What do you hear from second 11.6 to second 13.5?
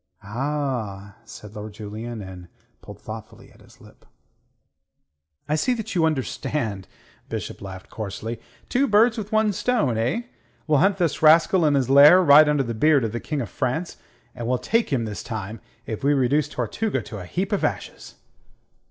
in his lair, right under the beard of the King of